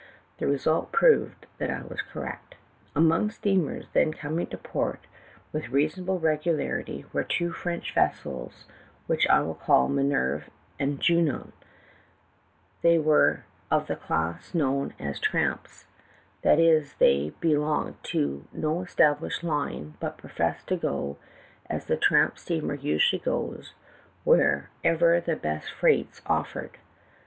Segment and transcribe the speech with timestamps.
[0.39, 2.55] The result proved that I was correct.
[2.95, 5.01] "Among the steamers then coming to port
[5.53, 8.65] with reasonable regularity were two French vessels
[9.05, 11.51] which I will call the Minerve and Junon.
[12.81, 13.05] They 306 THE TALKING HANDKERCHIEF.
[13.05, 15.85] were of the class known as 'tramps,'
[16.41, 21.17] that is, they be longed to no established line, but professed to go,
[21.69, 23.75] as the tramjD steamer usually goes,
[24.23, 26.79] wherever the best freights offered.